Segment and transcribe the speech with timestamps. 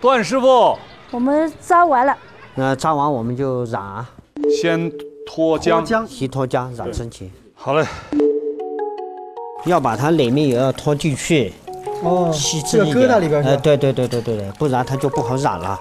[0.00, 0.78] 段师傅，
[1.10, 2.16] 我们扎完了，
[2.54, 4.08] 那扎完我们就染啊，
[4.60, 4.90] 先
[5.26, 5.82] 脱浆。
[5.82, 7.84] 姜先脱浆染身体，好嘞，
[9.64, 11.52] 要把它里面也要脱进去，
[12.04, 13.08] 哦，细致这个一点。
[13.08, 13.56] 呃，疙瘩里边是吧？
[13.56, 15.78] 对对对对对对，不然它就不好染了。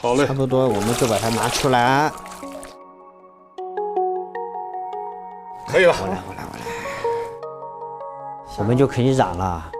[0.00, 2.12] 好嘞差，不多，我们就把它拿出来。
[5.66, 5.92] 可以了。
[6.00, 6.47] 我
[8.62, 9.70] 们就可以染了。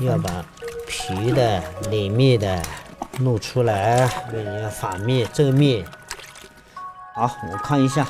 [0.00, 0.44] 要把
[0.86, 2.62] 皮的、里面的
[3.18, 4.08] 露出来，
[4.62, 5.84] 要反面、正面。
[7.14, 8.06] 好，我看一下，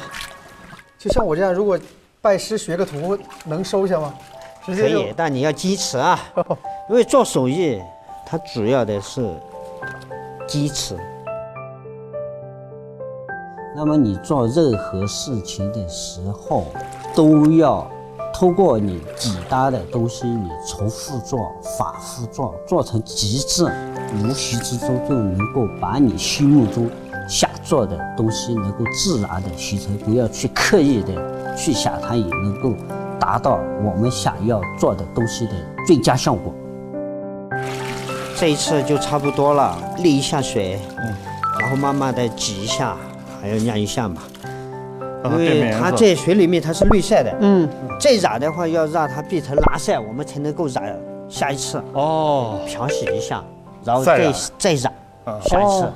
[0.96, 1.76] 就像我这样，如果
[2.20, 4.14] 拜师学个徒，能收下吗？
[4.64, 6.16] 直可以，但你要坚持啊，
[6.88, 7.82] 因为做手艺，
[8.24, 9.28] 它主要的是
[10.46, 10.96] 坚持。
[13.82, 16.66] 那么你做任何事情的时候，
[17.14, 17.90] 都要
[18.30, 23.64] 通过你简单的东西，你重复做、反复做，做成极致，
[24.18, 26.90] 无形之中就能够把你心目中
[27.26, 32.74] 想做的东西能够自然的形成，不要去刻意的去想，它也能够
[33.18, 35.52] 达到我们想要做的东西的
[35.86, 36.52] 最佳效果。
[38.36, 41.16] 这一次就差不多了，沥一下水，嗯，
[41.58, 42.94] 然后慢慢的挤一下，
[43.40, 44.22] 还要晾一下嘛，
[45.24, 45.70] 因为。
[45.72, 53.42] 它在水里面它是绿色的，嗯，再染的话要让它变成蓝色，我们才能够染下一次，哦，漂洗一下，
[53.84, 54.34] 然后再再染。
[54.58, 55.40] 再染啊。
[55.42, 55.84] 下一次。
[55.84, 55.92] 哦。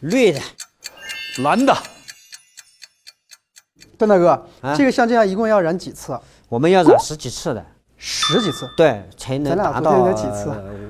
[0.00, 0.40] 绿的，
[1.42, 1.76] 蓝的，
[3.98, 4.30] 邓大哥，
[4.62, 4.74] 啊？
[4.74, 6.12] 这个像这样一共要染几次？
[6.12, 6.22] 啊？
[6.48, 7.62] 我们要染十几次的，
[7.98, 8.66] 十几次。
[8.78, 10.08] 对，才能达到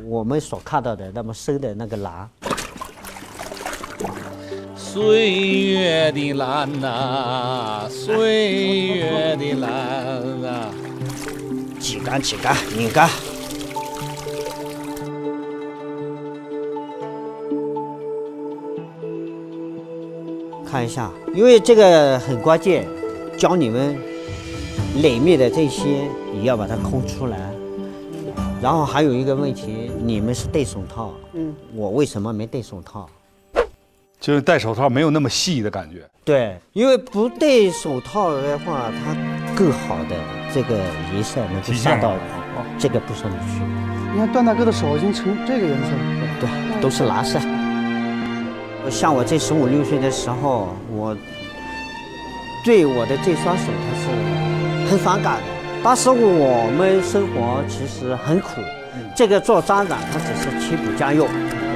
[0.06, 2.30] 我们所看到的那么深的那个蓝。
[4.92, 9.70] 岁月的蓝呐、岁月的蓝
[10.42, 10.74] 啊。
[11.78, 13.08] 挤干挤干，拧干。
[20.66, 22.84] 看一下，因为这个很关键，
[23.38, 23.96] 教你们
[24.96, 27.38] 里面的这些也要把它抠出来。
[28.60, 33.08] 然后还有一个问题，你们是戴手套，嗯，我为什么没戴手套？
[34.20, 36.06] 就是戴手套没有那么细的感觉。
[36.22, 39.16] 对，因为不戴手套的话，它
[39.56, 40.14] 更好的
[40.54, 40.78] 这个
[41.14, 42.20] 颜色能够体现上到了
[42.78, 43.62] 这个布上面去。
[44.12, 45.98] 你看段大哥的手已经成这个颜色了。
[46.40, 47.40] 对，都是蓝色。
[48.90, 51.16] 像我这十五六岁的时候，我
[52.64, 55.42] 对我的这双手它是很反感的。
[55.82, 58.60] 当时我们生活其实很苦，
[59.16, 61.26] 这个做扎染它只是贴补家用，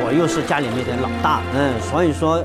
[0.02, 2.44] 我又是家里面的老大，嗯，所以说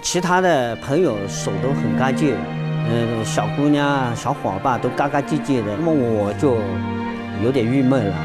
[0.00, 2.34] 其他的朋友手都很干净，
[2.88, 6.56] 嗯，小姑娘、小伙伴都干干净净的，那么我就
[7.44, 8.16] 有点郁闷了，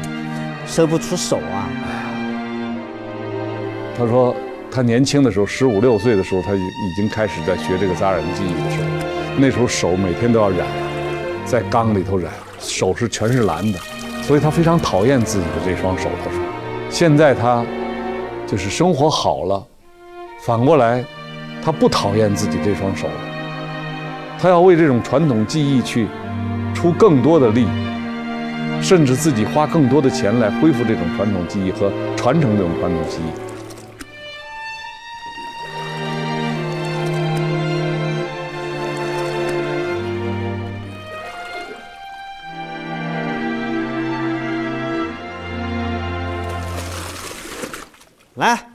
[0.66, 1.68] 伸不出手啊。
[3.96, 4.34] 他说
[4.70, 8.88] 他年轻的时候，十五六岁的时候，他已已经开始在学这个扎染技艺的时候，
[9.38, 10.66] 那时候手每天都要染，
[11.44, 13.78] 在缸里头染，手是全是蓝的，
[14.22, 16.10] 所以他非常讨厌自己的这双手。
[16.22, 16.40] 他说，
[16.90, 17.64] 现在他
[18.46, 19.66] 就是生活好了，
[20.40, 21.04] 反过来，
[21.62, 23.14] 他不讨厌自己这双手了，
[24.38, 26.06] 他要为这种传统技艺去
[26.74, 27.66] 出更多的力。
[28.82, 33.55] 甚至自己花更多的钱来恢复这种传统技艺和传承这种传统技艺。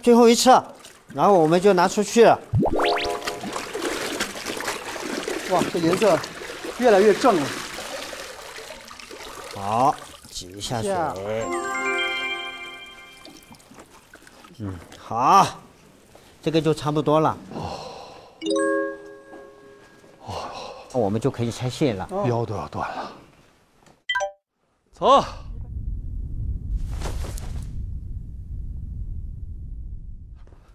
[0.01, 0.49] 最后一次，
[1.13, 2.39] 然后我们就拿出去了。
[5.51, 6.17] 哇，这颜色
[6.79, 7.47] 越来越正了。
[9.55, 9.95] 好，
[10.29, 11.13] 挤一下水下。
[14.59, 15.45] 嗯，好，
[16.41, 17.37] 这个就差不多了。
[20.25, 20.31] 哦，
[20.93, 22.07] 我们就可以拆线了。
[22.27, 23.11] 腰都要断了。
[24.93, 25.23] 走，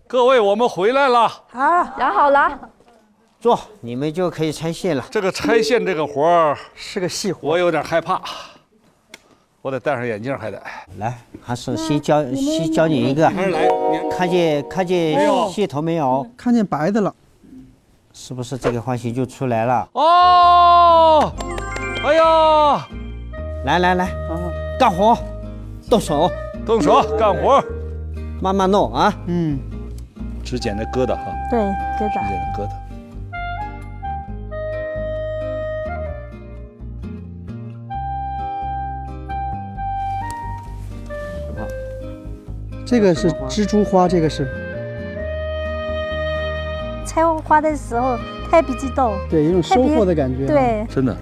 [0.08, 1.28] 各位，我们回来了。
[1.28, 1.60] 好，
[1.98, 2.56] 养好了。
[3.40, 5.04] 坐，你们就可以拆线了。
[5.10, 7.48] 这个拆线这个活儿，是个细活。
[7.48, 8.20] 我有点害怕，
[9.60, 10.62] 我得戴上眼镜，还得。
[10.98, 15.18] 来，还是先教先教你一个，还是来，你看见看见
[15.50, 16.24] 线头没有？
[16.36, 17.12] 看见白的了，
[18.12, 19.88] 是不是这个花型就出来了？
[19.92, 21.32] 哦，
[22.04, 22.86] 哎呀，
[23.64, 24.38] 来来来，啊，
[24.78, 25.18] 干活，
[25.90, 26.30] 动手，
[26.64, 27.60] 动手干活，
[28.40, 29.12] 慢慢弄啊。
[29.26, 29.58] 嗯，
[30.46, 31.24] 只捡那疙瘩哈。
[31.50, 32.14] 对，疙瘩。
[32.28, 32.70] 捡那疙瘩。
[42.86, 44.46] 这个是蜘蛛花，这个是。
[47.04, 48.16] 采花的时候
[48.48, 49.12] 太不激动。
[49.28, 50.46] 对，有种收获的感觉。
[50.46, 50.86] 对。
[50.88, 51.16] 真的，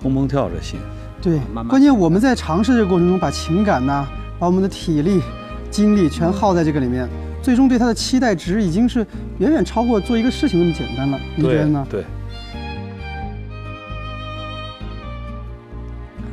[0.00, 0.78] 砰砰跳这心。
[1.20, 1.40] 对。
[1.68, 4.06] 关键我们在尝试这个过程中，把情感呐，
[4.38, 5.20] 把我们的体力、
[5.68, 7.08] 精力全耗在这个里面。
[7.46, 9.06] 最终对他的期待值已经是
[9.38, 11.20] 远远超过做一个事情那么简单了。
[11.36, 11.86] 你觉得呢？
[11.88, 12.02] 对。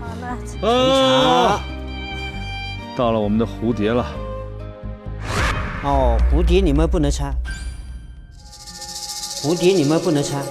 [0.02, 0.36] 好了，
[0.68, 1.62] 啊，
[2.98, 4.04] 到了我们的蝴蝶了。
[5.84, 7.32] 哦，蝴蝶你们不能拆，
[9.44, 10.42] 蝴蝶你们不能拆。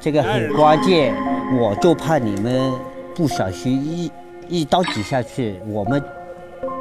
[0.00, 1.14] 这个很关键，
[1.56, 2.72] 我就怕你们
[3.14, 4.10] 不小心一
[4.50, 6.02] 一刀挤下去，我们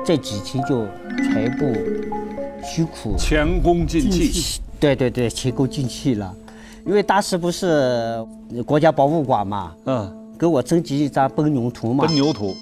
[0.03, 0.87] 这几天就
[1.17, 1.71] 全部
[2.63, 3.15] 辛苦。
[3.15, 4.59] 前功尽弃。
[4.79, 6.33] 对对对，前功尽弃了，
[6.85, 8.25] 因为当时不是
[8.65, 12.55] 国家博物馆嘛，嗯，给我征集一张奔牛图嘛奔，牛图。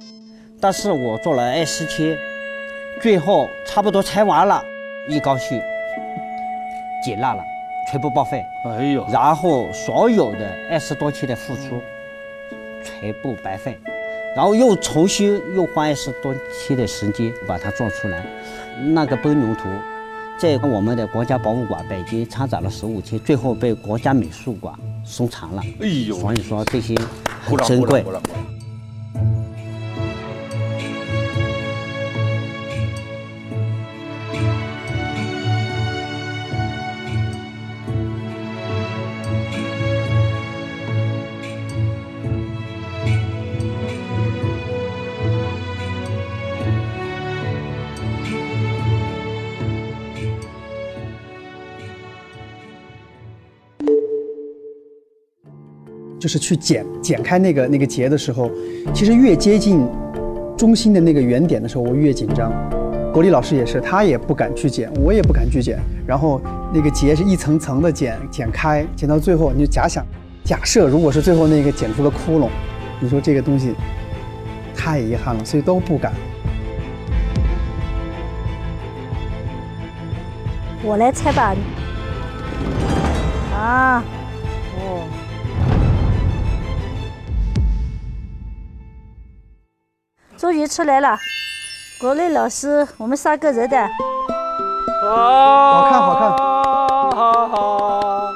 [0.60, 2.18] 但是我做了二十天，
[3.02, 4.62] 最后差不多拆完了，
[5.08, 5.62] 一高兴，
[7.06, 7.44] 解烂了，
[7.92, 11.80] 全部报废，哎呦，然后所有的二十多期的付出，
[12.84, 13.78] 全部白费，
[14.38, 18.24] 然后又重新又花二十多天的时间把它做出来，
[18.94, 19.68] 那个奔牛图。
[20.38, 24.72] 在我们的国家博物馆北京参展了十五天，最后被国家美术馆
[25.04, 25.64] 收藏了。
[25.82, 26.96] 哎呦，所以说这些
[27.44, 28.06] 很珍贵
[56.20, 58.50] 就是去剪剪开那个那个结的时候，
[58.94, 59.88] 其实越接近
[60.58, 62.52] 中心的那个原点的时候，我越紧张。
[63.14, 65.80] 国立老师也是，他也不敢去剪，我也不敢去剪。
[66.06, 66.42] 然后
[66.74, 70.06] 那个结是一层层的剪剪开，剪到最后，你就假想，
[70.44, 72.50] 假设如果是最后那个剪出了窟窿，
[73.00, 73.74] 你说这个东西
[74.76, 76.14] 太遗憾了，所以都不敢。
[80.84, 81.56] 我来猜吧。
[83.54, 84.04] 啊，
[84.78, 85.04] 哦，
[90.48, 91.20] 终于出来了。
[92.00, 93.78] 国内老师，我们三个人的，
[95.04, 96.32] 好看好看
[97.12, 98.32] 好好。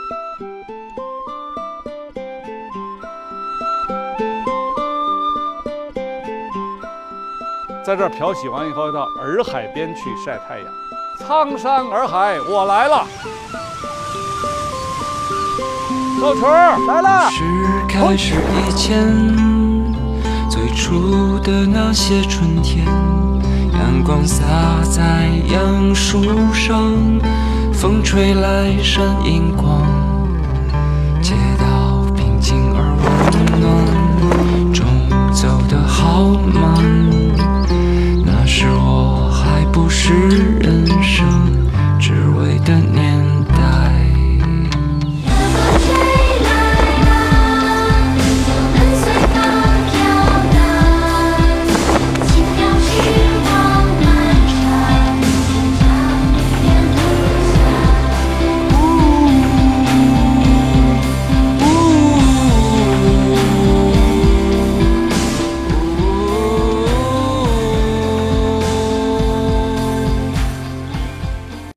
[7.82, 10.68] 在这儿漂洗完以后，到洱海边去晒太阳。
[11.18, 13.08] 苍山洱海，我来了。
[16.20, 17.30] 小曲儿来了。
[17.32, 17.42] 是
[17.88, 19.08] 开始以前，
[20.52, 22.86] 最初的那些春天，
[23.72, 24.44] 阳光洒
[24.84, 26.22] 在杨树
[26.54, 26.94] 上，
[27.72, 29.82] 风吹来闪银光，
[31.22, 32.84] 街道平静而
[33.32, 34.86] 温暖，钟
[35.32, 36.84] 走得好慢，
[38.26, 40.14] 那时我还不是
[40.60, 40.86] 人，